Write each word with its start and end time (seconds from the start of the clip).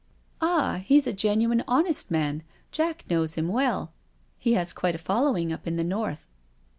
'* 0.27 0.41
Ah^ 0.41 0.81
he's 0.81 1.05
a 1.05 1.13
genuine 1.13 1.63
honest 1.67 2.11
man^ 2.11 2.41
Jack 2.71 3.05
knows 3.07 3.35
him 3.35 3.47
well. 3.49 3.93
He 4.39 4.53
has 4.53 4.73
quite 4.73 4.95
a 4.95 4.97
following 4.97 5.53
up 5.53 5.67
in 5.67 5.75
the 5.75 5.83
North." 5.83 6.25